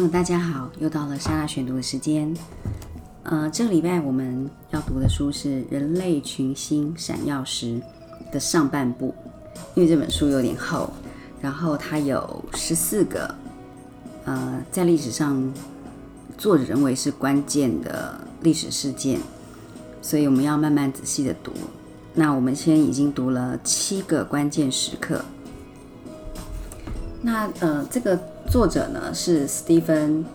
[0.00, 2.34] 朋友，大家好，又到了莎拉选读的时间。
[3.24, 7.66] 呃，这个礼拜我们要读的书是《人类群星闪耀时》
[8.32, 9.14] 的上半部，
[9.74, 10.90] 因为这本书有点厚，
[11.42, 13.34] 然后它有十四个
[14.24, 15.52] 呃，在历史上
[16.38, 19.20] 作者认为是关键的历史事件，
[20.00, 21.52] 所以我们要慢慢仔细的读。
[22.14, 25.22] 那我们先已经读了七个关键时刻。
[27.20, 28.18] 那呃，这个
[28.50, 30.24] 作者呢是史蒂芬·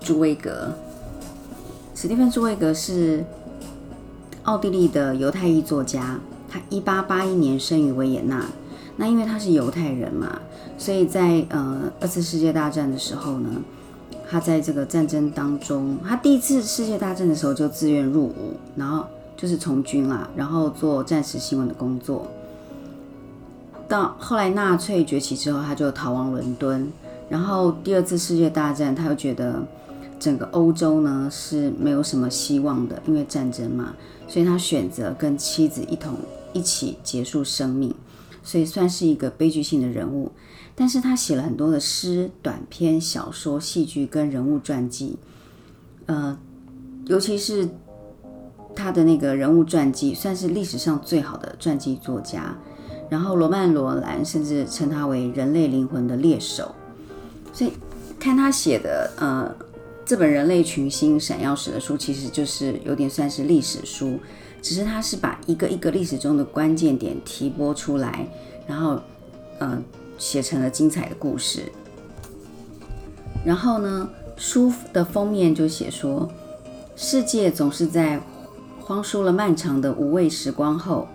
[0.00, 0.72] 朱威格。
[1.94, 3.22] 史蒂芬·朱威格是
[4.44, 6.18] 奥地利的犹太裔作家，
[6.48, 8.46] 他一八八一年生于维也纳。
[8.96, 10.40] 那因为他是犹太人嘛，
[10.78, 13.50] 所以在呃二次世界大战的时候呢，
[14.30, 19.04] 他在这个战争当中，他第一次世界大战的时候就自愿入伍，然后
[19.36, 22.26] 就是从军啦，然后做战时新闻的工作。
[23.86, 26.90] 到后来纳粹崛起之后，他就逃亡伦敦。
[27.28, 29.66] 然后第二次世界大战，他又觉得
[30.18, 33.94] 整个欧洲呢是没有什么希望的，因为战争嘛，
[34.28, 36.14] 所以他选择跟妻子一同
[36.52, 37.94] 一起结束生命，
[38.42, 40.32] 所以算是一个悲剧性的人物。
[40.78, 45.16] 但是他写了很多的诗、短篇、小说、戏剧跟人物传记，
[46.04, 46.38] 呃，
[47.06, 47.66] 尤其是
[48.74, 52.56] 他的那个人物传记，算是历史上最好的传记作家。
[53.08, 56.74] 然后罗曼·罗兰甚至称他为人类灵魂的猎手，
[57.56, 57.72] 所以
[58.20, 59.50] 看他写的呃
[60.04, 64.20] 这本《人类群星闪耀时》的书，其实就是有点算是历史书，
[64.60, 68.28] 只是他是把一个一个历史中的关键点提拨出来，
[68.66, 69.00] 然后
[69.58, 69.82] 呃
[70.18, 71.62] 写成了精彩的故事。
[73.42, 74.06] 然后呢，
[74.36, 76.30] 书的封面就写说，
[76.94, 78.20] 世界总是在
[78.78, 81.08] 荒疏了漫长的无味时光后。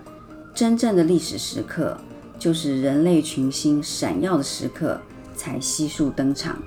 [0.55, 1.97] 真正的历史时刻，
[2.39, 4.99] 就是人类群星闪耀的时刻
[5.41, 6.61] 才悉数登场。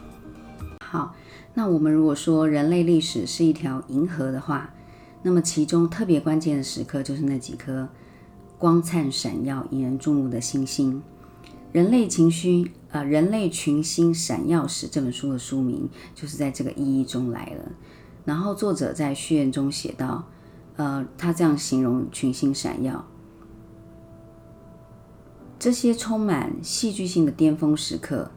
[0.85, 1.15] 好，
[1.55, 4.75] 那我们如果说人类历史是一条银河的话，
[5.23, 7.89] 那么其中特别关键的时刻就是那几颗
[8.59, 11.01] 光灿闪耀、引人注目的星星。
[11.71, 17.71] 人类群星，呃，人类群星闪耀时这本书的书名就是在这个意义中来了。
[18.25, 20.25] 然后作者在序言中写道，
[20.75, 23.05] 呃，他这样形容群星闪耀。
[25.61, 28.31] 这些充满戏剧性的巅峰时刻，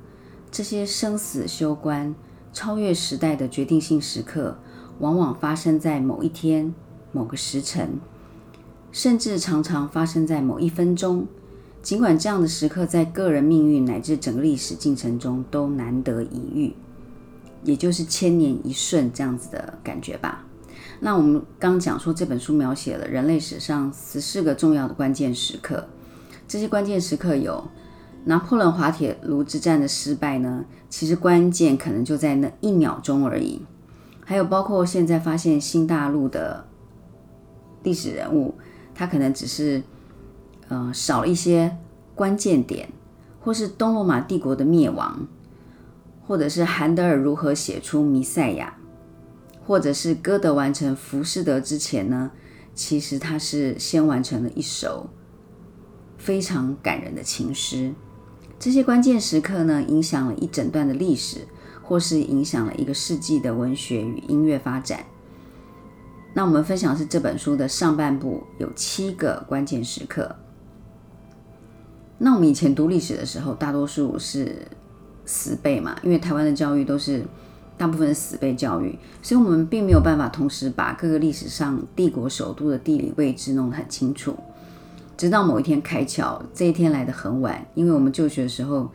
[0.51, 2.15] 这些生死攸关、
[2.53, 4.57] 超越时代的决定性时刻，
[4.99, 6.73] 往往发生在某一天、
[7.11, 7.99] 某个时辰，
[8.91, 11.27] 甚至常常发生在某一分钟。
[11.83, 16.73] 尽管这样的时刻在个人命运乃至整个历史进程中都难得一遇，
[17.63, 20.43] 也就是千年一瞬这样子的感觉吧。
[20.99, 25.87] 那我们刚讲说，这本书描写了人类史上十四个重要的关键时刻。
[26.47, 27.63] 这些关键时刻有
[28.25, 30.65] 拿破仑滑铁卢之战的失败呢？
[30.89, 33.61] 其实关键可能就在那一秒钟而已。
[34.23, 36.65] 还有包括现在发现新大陆的
[37.83, 38.55] 历史人物，
[38.93, 39.81] 他可能只是
[40.67, 41.77] 呃少了一些
[42.13, 42.89] 关键点，
[43.39, 45.27] 或是东罗马帝国的灭亡，
[46.25, 48.75] 或者是韩德尔如何写出《弥赛亚》，
[49.65, 52.31] 或者是歌德完成《浮士德》之前呢？
[52.75, 55.09] 其实他是先完成了一首。
[56.17, 57.93] 非常感人的情诗，
[58.59, 61.47] 这些关键时刻呢，影响了一整段的历史，
[61.83, 65.05] 或是影响了一个世纪的文学与音乐发展。
[66.33, 70.35] 那我们分享是这本书的上半部有七个关键时刻。
[72.17, 74.67] 那我们以前读历史的时候，大多数是
[75.25, 77.23] 死背嘛，因为台湾的教育都是
[77.77, 84.35] 大部分是死背教育，所以我们并没有办法同时把各个历史上帝国首都的地理位置弄得很清楚。
[85.17, 88.89] 直到某一天开窍，这一天来得很晚，因为我们就学的时候，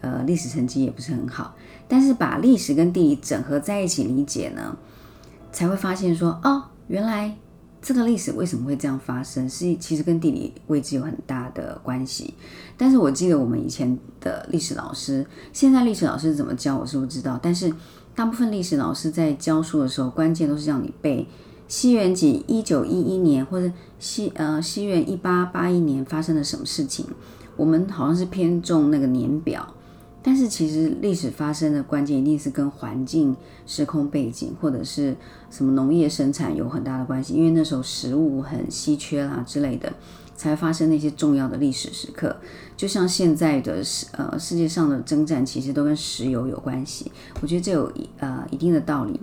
[0.00, 1.54] 呃，历史成绩也不是很好。
[1.86, 4.74] 但是把历史跟地理整合在一起理解呢，
[5.52, 7.36] 才会发现说，哦，原来
[7.82, 12.32] 这个历史为什么会这样发生，是其实跟地理位置有很大的关系。
[12.78, 17.38] 但是我记得我们以前的历史老师，现在历史老师怎么教，我是不知道。
[17.42, 17.70] 但是
[18.14, 21.28] 大部分历史老师在教书的时候，关键都是让你背。
[21.68, 27.04] 西元几一九一一年，或者西呃西元一八八一年发生了什么事情？
[27.56, 29.74] 我们好像是偏重那个年表，
[30.22, 33.34] 但是其实历史发生的关键一定是跟环境、
[33.66, 35.16] 时空背景或者是
[35.50, 39.92] 什么农业生产有很大的关系，因为那时候食物很稀缺啦之类的，
[40.36, 42.36] 才发生那些重要的历史时刻。
[42.76, 47.10] 就像现在的世呃世界上的征战，其实都跟石油有关系。
[47.40, 49.18] 我觉得这有呃一定的道理。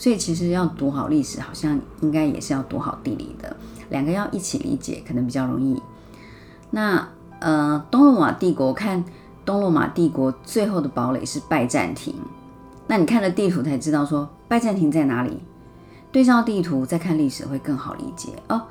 [0.00, 3.54] 所以其实要读好历史，好像应该也是要读好地理的，
[3.90, 5.78] 两个要一起理解，可能比较容易。
[6.70, 7.06] 那
[7.38, 9.04] 呃，东罗马帝国看
[9.44, 12.14] 东罗马帝国最后的堡垒是拜占庭，
[12.86, 15.38] 那你看了地图才知道说拜占庭在哪里。
[16.10, 18.62] 对照地图再看历史会更好理解哦。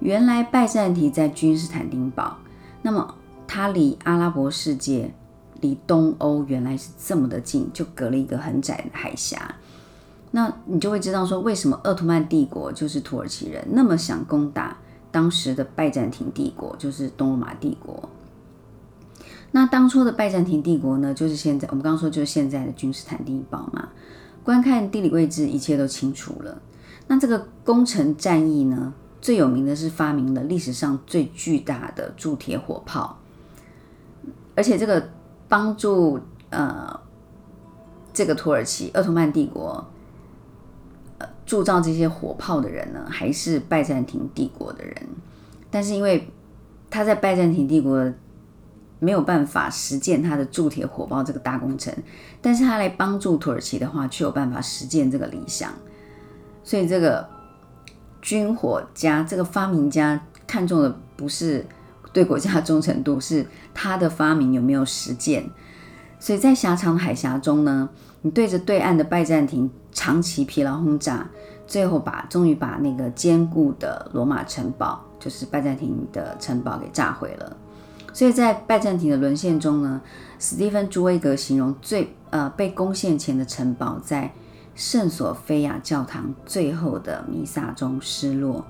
[0.00, 2.38] 原来拜占庭在君士坦丁堡，
[2.80, 3.14] 那么
[3.46, 5.12] 它离阿拉伯世界、
[5.60, 9.54] 离东欧原来是这么的近，就隔了一个很窄的海峡。
[10.30, 14.76] 那你就会知道说，为什么鄂图曼帝国就是土耳其人那么想攻打
[15.10, 18.08] 当时的拜占庭帝国，就是东罗马帝国。
[19.50, 23.88] 那当初的拜占庭帝国呢，就是现在我们刚刚说就是现在的君士坦丁堡嘛。
[24.44, 26.60] 观看地理位置，一切都清楚了。
[27.06, 33.18] 那这个攻城战役呢，最有名的是发明了历史上最巨大的铸铁火炮，
[34.54, 35.08] 而且这个
[35.48, 36.18] 帮助
[36.50, 36.98] 呃
[38.12, 39.86] 这个土耳其鄂图曼帝国
[41.48, 44.94] 铸造这些火炮的人呢，还是拜占庭帝国的人。
[45.70, 46.28] 但是因为
[46.90, 48.12] 他在拜占庭帝国
[48.98, 51.90] 没有办法实践他的铸铁火炮这个大工程，
[52.42, 55.72] 但是他来帮助土耳其的话，却有办法实践这个理想。
[56.62, 57.26] 所以这个
[58.20, 61.64] 军火家，这个发明家看中的不是
[62.12, 65.48] 对国家忠诚度，是他的发明有没有实践。
[66.20, 67.88] 所以在狭长海峡中呢，
[68.20, 71.28] 你对着对岸的拜占庭长期疲劳轰炸，
[71.66, 77.56] 最后把终于把那个坚固的罗马城堡，就是拜占庭的城堡给炸毁了。
[78.12, 80.00] 所以在拜占庭的沦陷中呢，
[80.38, 84.32] 史蒂芬·朱威格形容最呃被攻陷前的城堡在。
[84.76, 88.64] 圣索菲亚教堂最后的弥撒中失落，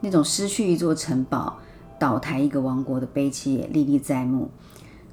[0.00, 1.58] 那种失去一座城堡、
[1.98, 4.48] 倒台一个王国的悲戚也历历在目。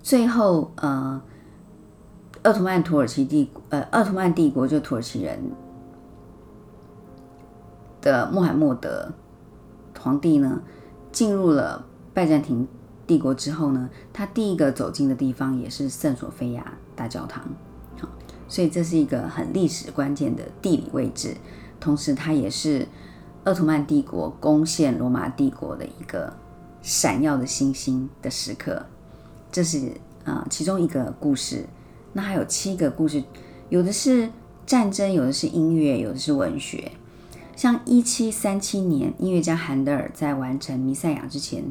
[0.02, 1.22] 最后，呃，
[2.44, 5.40] 鄂图曼土耳其帝呃鄂图曼帝国就土耳其人
[8.02, 9.12] 的穆罕默德
[10.00, 10.62] 皇帝呢，
[11.12, 12.66] 进入了拜占庭
[13.06, 17.44] 帝国之后呢，他第一个走进的地方也是圣索菲亚大教堂。
[18.48, 21.36] 所以这是一个很历史关键的地理位置，
[21.80, 22.88] 同时它也是
[23.44, 26.34] 鄂图曼帝国攻陷罗马帝国的一个
[26.82, 28.84] 闪耀的星星的时刻。
[29.52, 29.92] 这是
[30.24, 31.66] 啊其中一个故事。
[32.14, 33.24] 那还有七个故事，
[33.70, 34.30] 有的是
[34.66, 36.92] 战争，有的是音乐，有的是文学。
[37.56, 41.64] 像一七三七年，音乐家韩德尔在完成《弥赛亚》之前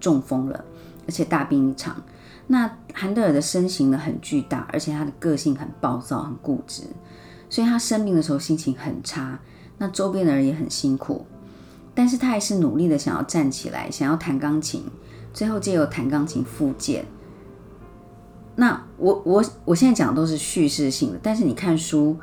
[0.00, 0.64] 中风了，
[1.06, 2.02] 而且大病一场。
[2.48, 6.82] 那韩德尔的身形呢很巨大，而且他的个性很暴躁、很固执，
[7.48, 9.38] 所以他生病的时候心情很差。
[9.78, 11.24] 那周边的人也很辛苦，
[11.94, 14.82] 但是他还是努力的想要站起来，想要弹钢琴，
[15.32, 17.04] 最后借由弹钢琴复健。
[18.60, 22.16] 那我我我现在讲的都是叙事性的，但是你看书，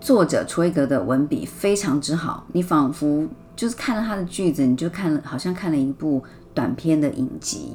[0.00, 3.26] 作者楚威格的文笔非常之好，你仿佛
[3.56, 6.22] 就是看了他的句子，你就看了好像看了一部
[6.54, 7.72] 短片的影集。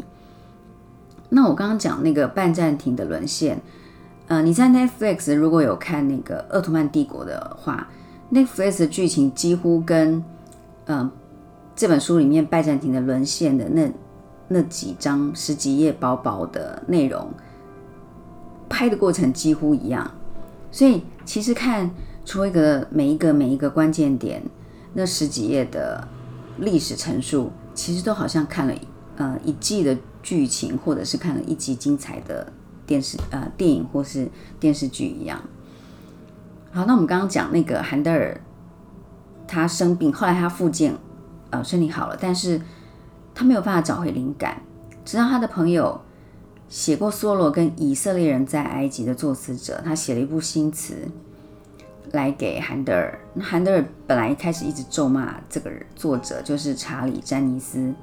[1.28, 3.62] 那我刚刚讲那个半暂停的沦陷，
[4.28, 7.90] 呃，你在 Netflix 如果有看那个鄂图曼帝国的话
[8.32, 10.24] ，Netflix 的剧情几乎跟
[10.86, 11.12] 嗯
[11.76, 13.92] 这本书里面拜占庭的沦陷的那
[14.52, 17.32] 那几张十几页薄薄的内容
[18.70, 20.12] 拍的过程几乎一样，
[20.70, 21.90] 所以其实看
[22.26, 24.44] 出一个每一个每一个关键点
[24.94, 26.08] 那十几页的
[26.58, 28.74] 历史陈述，其实都好像看了
[29.18, 29.98] 呃一季的。
[30.24, 32.54] 剧情，或者是看了一集精彩的
[32.86, 34.30] 电视呃电影或是
[34.60, 35.42] 电视剧一样。
[36.72, 38.40] 好，那我们刚刚讲那个韩德尔，
[39.48, 40.96] 他生病，后来他复健，
[41.50, 42.62] 呃，身体好了，但是
[43.34, 44.62] 他没有办法找回灵感。
[45.04, 46.00] 直到他的朋友
[46.70, 51.08] 写过梭罗跟以色列人在埃及的作词者，他写了一部新词
[52.12, 53.20] 来给韩德尔。
[53.34, 57.94] 那韩德尔本来一开始一直咒骂这个作者，就是查理詹尼斯。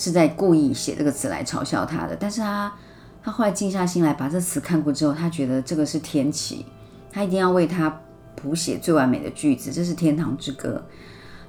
[0.00, 2.72] 是在故意写这个词来嘲笑他的，但是他
[3.20, 6.64] 他后来静下心来把这词看过之后，他觉得这个是天启，
[7.10, 8.00] 他一定要为他
[8.36, 10.80] 谱写最完美的句子，这是天堂之歌。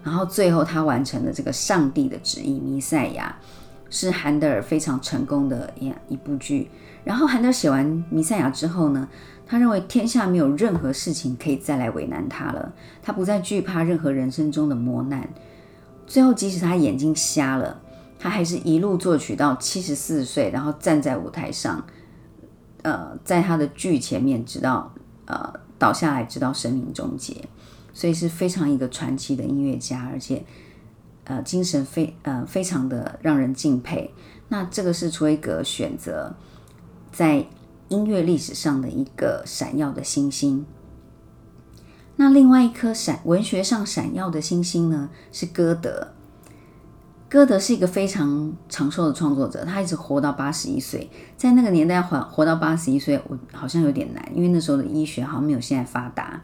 [0.03, 3.35] 然后最后他完成了这个上帝的旨意，弥赛亚
[3.89, 6.69] 是韩德尔非常成功的一一部剧。
[7.03, 9.07] 然后韩德尔写完弥赛亚之后呢，
[9.45, 15.27] 他认为天下没有任何事情可以再来为难他了，他不再惧怕任何人生中的磨难。
[16.07, 17.81] 最后即使他眼睛瞎了。
[18.21, 21.81] 他还是一路作曲到七十四岁，然后站在舞台上，
[22.81, 27.33] 呃，在他的剧前面，直到呃倒下来，直到生命终结，
[27.99, 30.45] 所以是非常一个传奇的音乐家，而且
[31.25, 34.13] 呃精神非呃非常的让人敬佩。
[34.47, 36.33] 那这个是楚威格选择
[37.11, 37.45] 在
[37.89, 40.65] 音乐历史上的一个闪耀的星星。
[42.15, 46.13] 那另外一颗闪文学上闪耀的星星呢，是歌德。
[47.27, 51.09] 歌德是一个非常长寿的创作者，他一直活到八十一岁。
[51.35, 56.41] 在那个年代活活到八十一岁，我好像有点难，因为那时候的医学好像没有现在发达。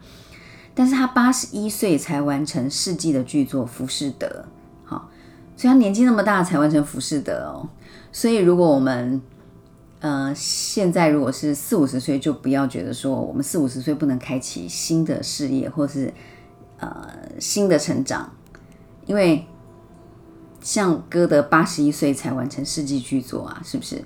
[0.78, 4.26] 但是他八十一岁才完成世纪的巨作《浮士德》，
[4.84, 5.08] 好，
[5.56, 7.66] 所以他年纪那么大才完成《浮士德》哦。
[8.12, 9.22] 所以如果我们
[10.00, 16.12] 呃现在如果是四五十岁，就不要觉得说我们四五十岁不能开启新的事业或是
[16.78, 17.08] 呃
[17.40, 18.30] 新的成长，
[19.06, 19.46] 因为
[20.60, 24.04] 像歌德八十一岁才完成世纪巨作啊，是不是？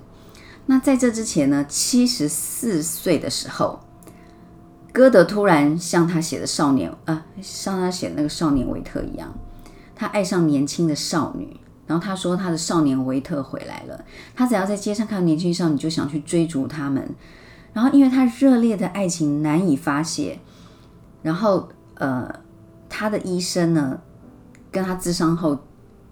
[0.66, 3.80] 那在这之前呢，七十四岁的时候，
[4.92, 9.32] 歌德突然像他写的少年啊，像他写的那个少年维特一样，
[9.94, 11.56] 他爱上年轻的少女。
[11.86, 17.04] 然后他说他的少年维特回来了，他只要在街上看到年轻少女，就想去追逐他们。
[17.72, 20.38] 然后因为他热烈的爱情难以发泄，
[21.22, 22.32] 然后呃，
[22.88, 24.00] 他的医生呢
[24.70, 25.58] 跟他咨商后，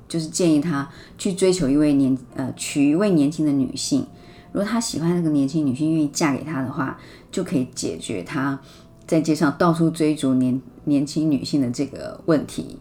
[0.09, 4.05] 就是建议他去追求一位年呃娶一位年轻的女性。
[4.59, 6.99] 如果他喜欢那个年轻女性，愿意嫁给他的话，
[7.31, 8.59] 就可以解决他
[9.07, 12.81] 在街上到处追逐年年轻女性的这个问题。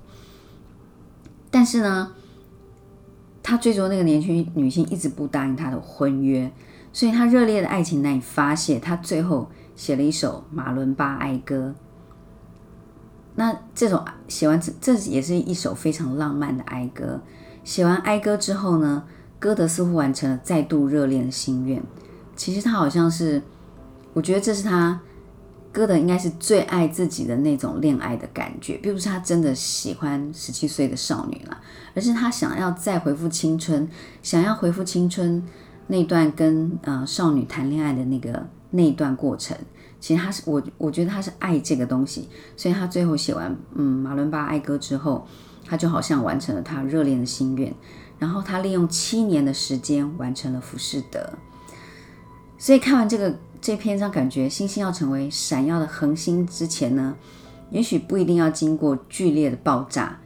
[1.52, 2.14] 但是呢？
[3.44, 6.52] 他追逐那个年轻女性，一直不答应他的婚约，
[6.92, 8.80] 所以他热烈的爱情难以发泄。
[8.80, 11.76] 他最后写了一首《马伦巴哀歌》。
[13.36, 17.22] 那这种写完这，这也是一首非常浪漫的哀歌。
[17.64, 19.04] 写完哀歌之后呢，
[19.40, 21.82] 歌德似乎完成了再度热恋的心愿。
[22.36, 23.42] 其实他好像是，
[24.14, 25.00] 我觉得这是他。
[25.70, 31.62] 歌德应该是最爱自己的那种恋爱的感觉，并不是他真的喜欢十七岁的少女了，
[31.94, 33.88] 而是他想要再回复青春，
[34.24, 35.44] 想要回复青春
[35.86, 39.56] 那段跟呃少女谈恋爱的那个那一段过程。
[40.00, 45.28] 其实他是我，我觉得他是爱这个东西，所以他最后写完嗯马伦巴哀歌之后，
[45.64, 47.72] 他就好像完成了他热恋的心愿。
[48.20, 51.34] 然后他利用七年的时间完成了浮士德。
[52.58, 53.36] 所以看完这个。
[53.60, 57.16] 这篇章感觉星星要成为闪耀的恒星之前呢，
[57.72, 60.20] 也许不一定要经过剧烈的爆炸，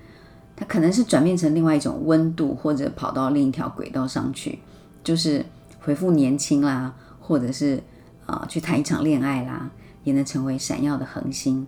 [0.53, 4.59] 它可能是转变成另外一种温度，或者跑到另一条轨道上去，
[5.01, 5.43] 就是
[5.79, 7.81] 恢复年轻啦，或者是
[8.25, 9.71] 啊去谈一场恋爱啦，
[10.03, 11.65] 也能成为闪耀的恒星，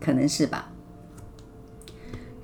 [0.00, 0.68] 可能是吧。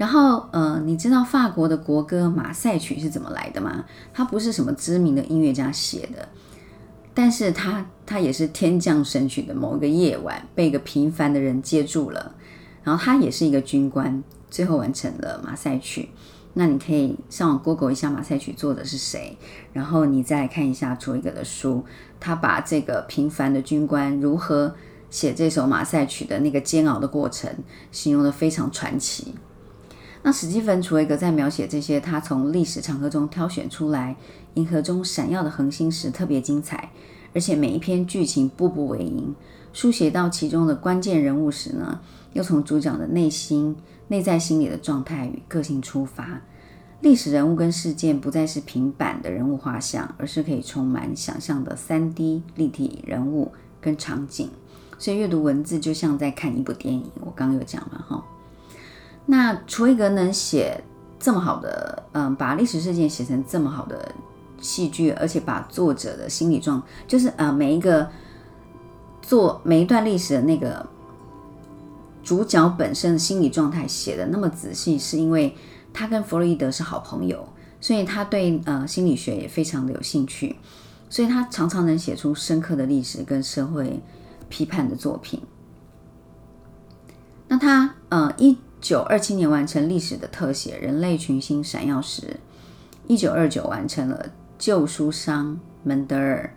[0.03, 3.85] 然后呃，你知道法国的国歌《马赛曲》是怎么来的吗？
[4.13, 6.29] 它不是什么知名的音乐家写的。
[7.15, 12.35] 但是他他也是天降神曲的某一个夜晚，被一个平凡的人接住了，
[12.83, 16.09] 然后他也是一个军官，最后完成了马赛曲。
[16.55, 19.39] 那你可以上网 Google 一下马赛曲作者是谁，
[19.73, 21.85] 然后你再看一下卓一格的书，
[22.19, 24.75] 他把这个平凡的军官如何
[25.11, 27.49] 写这首马赛曲的那个煎熬的过程，
[27.93, 29.33] 形容的非常传奇。
[30.25, 34.17] 那史蒂芬·楚维格在描写这些他从历史长河中挑选出来
[34.55, 36.91] 银河中闪耀的恒星时特别精彩，
[37.35, 39.35] 而且每一篇剧情步步为营。
[39.73, 42.01] 书写到其中的关键人物时呢，
[42.35, 43.75] 又从主角的内心、
[44.09, 46.41] 内在心理的状态与个性出发。
[47.01, 53.51] 历史人物跟事件不再是平板的人物画像，而是可以充满想象的三 D 立体人物
[53.81, 54.49] 跟场景。
[54.99, 57.11] 所以阅读文字就像在看一部电影。
[57.21, 58.25] 我刚刚有讲了哈。
[59.27, 60.83] 那楚一格能写
[61.19, 64.13] 这么好的，嗯，把历史事件写成这么好的
[64.61, 68.11] 戏剧，而且把作者的心理状，就是呃每一个
[69.23, 70.85] 做每一段历史的那个
[72.25, 75.57] 主角本身的心理状态写的那么仔细，是因为
[75.93, 77.49] 他跟弗洛伊德是好朋友，
[77.81, 80.57] 所以他对呃心理学也非常的有兴趣，
[81.09, 84.03] 所以他常常能写出深刻的历史跟社会
[84.49, 85.41] 批判的作品。
[87.47, 88.59] 那他呃一。
[88.83, 92.23] 九二七年完成历史的特写《人类群星闪耀时》，
[93.07, 94.27] 一九二九完成了
[94.59, 96.53] 《旧书商门德尔》，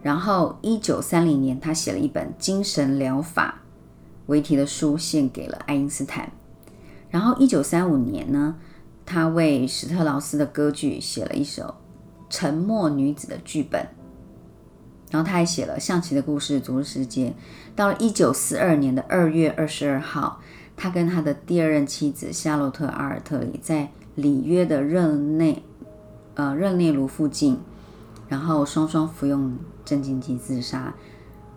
[0.00, 3.62] 然后一九三零年他写了一本精神疗法
[4.26, 6.30] 为题的书献给了爱因斯坦，
[7.10, 8.54] 然后一九三五年呢，
[9.04, 11.62] 他为史特劳斯的歌剧写了一首
[12.30, 13.88] 《沉默女子》的剧本，
[15.10, 17.30] 然后他还写了象棋的故事《昨日世界》，
[17.74, 20.40] 到了一九四二年的二月二十二号。
[20.76, 25.62] 他跟他的第二任妻子夏洛特·阿尔特里在里约的热内，
[26.34, 27.58] 呃热内卢附近，
[28.28, 30.94] 然后双双服用镇静剂自杀。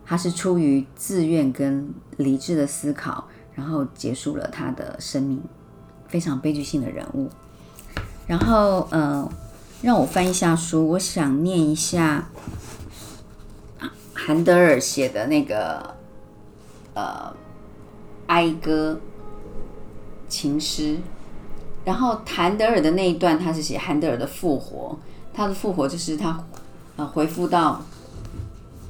[0.06, 5.42] 他是出于自愿跟理智的思考，然后结束了他的生命，
[6.08, 7.30] 非常悲剧性的人物。
[8.26, 9.30] 然后呃，
[9.82, 12.30] 让我翻一下书，我想念一下
[14.14, 15.96] 韩德尔写的那个
[16.94, 17.36] 呃
[18.28, 19.00] 哀歌。
[20.30, 20.98] 情诗，
[21.86, 25.00] 然后韩德尔的那一段，他是写韩德尔的复活，
[25.34, 26.44] 他的复活就是他
[26.98, 27.82] 呃回复到，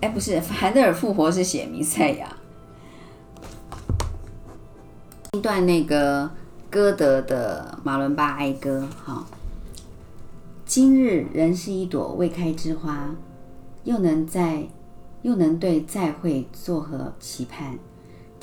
[0.01, 2.35] 哎，不是韩德尔复活是写弥赛亚。
[5.33, 6.31] 一段那个
[6.71, 9.27] 歌德的马伦巴哀歌，好。
[10.65, 13.11] 今日仍是一朵未开之花，
[13.83, 14.67] 又能在，
[15.21, 17.77] 又能对再会作何期盼？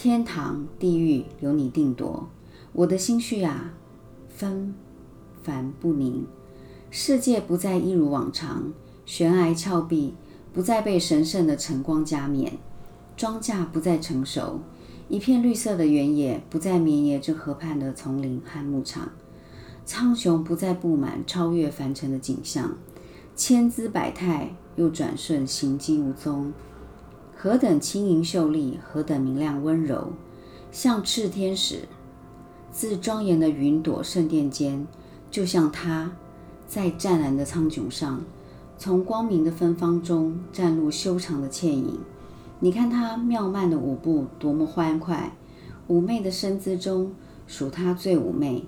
[0.05, 2.29] 天堂地狱由你定夺，
[2.75, 3.73] 我的心绪啊，
[4.29, 4.75] 纷
[5.43, 6.27] 繁不宁。
[6.91, 8.71] 世界不再一如往常，
[9.07, 10.13] 悬崖峭壁
[10.53, 12.53] 不再被神圣的晨光加冕，
[13.17, 14.61] 庄稼不再成熟，
[15.09, 19.09] 一片绿色的原野不再绵延着河畔的丛林和牧场。
[19.87, 22.77] 苍穹不再布满超越凡尘的景象，
[23.35, 26.53] 千姿百态又转瞬行迹无踪。
[27.45, 30.15] 何等轻盈秀丽，何等明亮温柔，
[30.73, 31.81] 像炽天使，
[32.73, 34.87] 自庄严的云朵圣殿间，
[35.31, 36.11] 就像他，
[36.67, 38.23] 在湛蓝的苍穹上，
[38.79, 42.01] 从光明的芬芳中绽露修长的倩影。
[42.61, 45.37] 你看他妙曼的舞步多么欢快，
[45.87, 47.13] 妩媚的身姿中，
[47.47, 48.65] 属他最妩媚。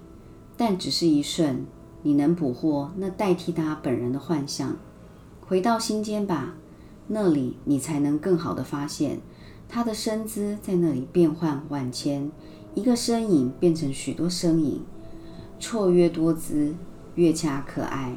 [0.54, 1.64] 但只是一瞬，
[2.02, 4.76] 你能捕获那代替他本人的幻象。
[5.40, 6.56] 回到心间吧，
[7.08, 9.20] 那里你才能更好的发现
[9.68, 12.30] 他的身姿在那里变幻万千，
[12.74, 14.82] 一个身影变成许多身影，
[15.60, 16.74] 绰约多姿，
[17.14, 18.16] 越加可爱。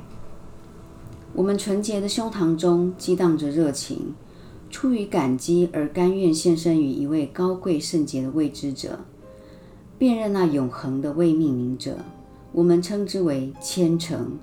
[1.34, 4.14] 我们纯洁的胸膛中激荡着热情，
[4.70, 9.00] 出于感激而甘愿献身于一位高贵圣洁的未知者，
[9.98, 11.98] 辨认那永恒的未命名者。
[12.52, 14.40] 我们称之为虔诚，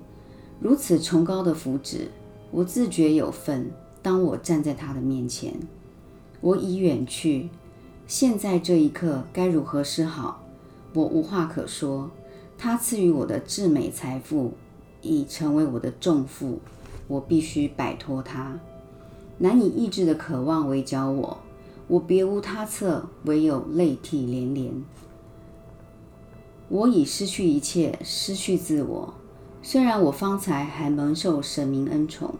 [0.61, 2.07] 如此崇高的福祉，
[2.51, 3.69] 我自觉有份。
[4.07, 5.53] 当我站在他的面前，
[6.39, 7.49] 我已远去。
[8.07, 10.45] 现在这一刻该如何是好？
[10.93, 12.09] 我无话可说。
[12.57, 14.53] 他赐予我的至美财富
[15.01, 16.59] 已成为我的重负，
[17.09, 18.57] 我必须摆脱它。
[19.39, 21.39] 难以抑制的渴望围剿我，
[21.89, 24.85] 我别无他策，唯有泪涕连连。
[26.69, 29.13] 我已失去一切，失去自我。
[29.61, 32.35] 虽然我方才还蒙受神明恩宠，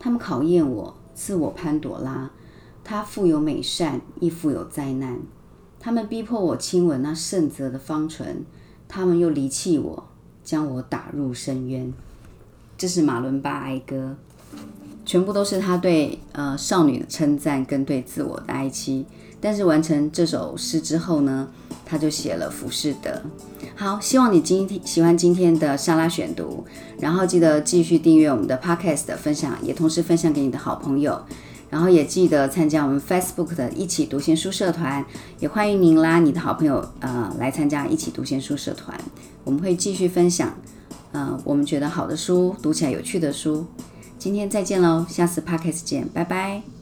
[0.00, 2.28] 他们考验我，自我潘朵拉。
[2.82, 5.20] 它富有美善，亦富有灾难。
[5.78, 8.44] 他们逼迫我亲吻那圣泽的芳唇，
[8.88, 10.08] 他们又离弃我，
[10.42, 11.92] 将我打入深渊。
[12.76, 14.16] 这是马伦巴哀歌，
[15.06, 19.06] 全部都是他对呃少女的称赞跟对自我的哀戚。
[19.42, 21.48] 但是完成这首诗之后呢，
[21.84, 23.10] 他就写了《浮士德》。
[23.74, 26.64] 好，希望你今天喜欢今天的莎拉选读，
[27.00, 31.20] 然后记得继续订阅我们的 Podcast 分享，也同时分享给你的好朋友，
[31.68, 35.04] 然后也记得参加我们 Facebook 的一起读闲书社团，
[35.40, 38.96] 也欢迎您拉你的好朋友呃来参加一起读闲书社团，
[39.42, 40.54] 我们会继续分享
[41.10, 43.66] 呃我们觉得好的书，读起来有趣的书。
[44.18, 46.81] 今天再见喽，下次 Podcast 见，拜拜。